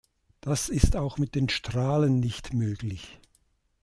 Das 0.39 0.67
ist 0.69 0.95
auch 0.95 1.19
mit 1.19 1.35
den 1.35 1.47
Strahlen 1.47 2.19
nicht 2.19 2.55
möglich. 2.55 3.19